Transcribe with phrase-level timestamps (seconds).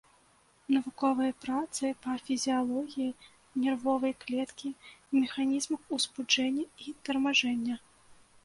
[0.75, 3.09] Навуковыя працы па фізіялогіі
[3.67, 4.69] нервовай клеткі,
[5.19, 7.75] механізмах узбуджэння і тармажэння.